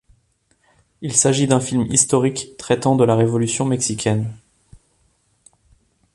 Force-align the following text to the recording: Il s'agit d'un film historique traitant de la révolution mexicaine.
Il 1.01 1.15
s'agit 1.15 1.45
d'un 1.45 1.59
film 1.59 1.83
historique 1.83 2.57
traitant 2.57 2.95
de 2.95 3.03
la 3.03 3.15
révolution 3.15 3.65
mexicaine. 3.65 4.35